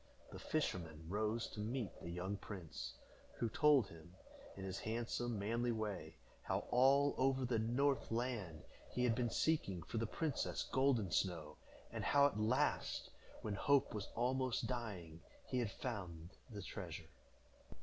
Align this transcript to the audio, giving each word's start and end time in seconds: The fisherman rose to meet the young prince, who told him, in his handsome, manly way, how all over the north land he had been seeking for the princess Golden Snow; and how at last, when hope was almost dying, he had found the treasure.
The 0.31 0.39
fisherman 0.39 1.05
rose 1.07 1.45
to 1.51 1.59
meet 1.59 1.91
the 2.01 2.09
young 2.09 2.35
prince, 2.35 2.95
who 3.37 3.49
told 3.49 3.85
him, 3.87 4.15
in 4.57 4.63
his 4.65 4.79
handsome, 4.79 5.37
manly 5.37 5.71
way, 5.71 6.15
how 6.41 6.65
all 6.71 7.13
over 7.19 7.45
the 7.45 7.59
north 7.59 8.09
land 8.09 8.63
he 8.89 9.03
had 9.03 9.13
been 9.13 9.29
seeking 9.29 9.83
for 9.83 9.99
the 9.99 10.07
princess 10.07 10.63
Golden 10.63 11.11
Snow; 11.11 11.55
and 11.91 12.03
how 12.03 12.25
at 12.25 12.39
last, 12.39 13.11
when 13.43 13.53
hope 13.53 13.93
was 13.93 14.07
almost 14.15 14.65
dying, 14.65 15.21
he 15.45 15.59
had 15.59 15.69
found 15.69 16.31
the 16.49 16.63
treasure. 16.63 17.09